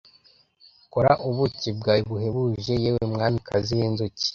kora 0.93 1.11
ubuki 1.29 1.69
bwawe 1.77 2.01
buhebuje 2.09 2.73
yewe 2.83 3.01
mwamikazi 3.13 3.71
w'inzuki 3.79 4.25